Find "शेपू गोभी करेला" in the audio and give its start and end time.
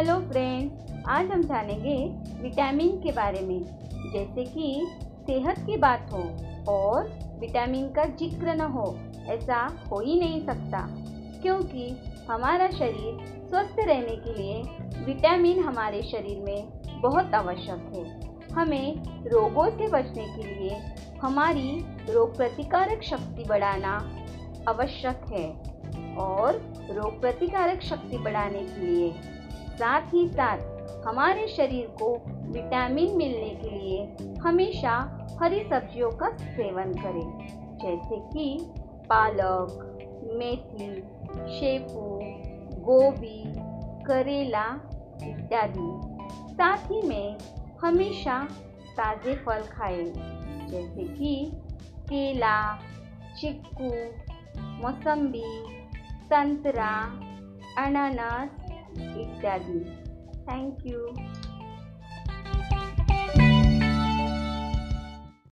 41.60-44.64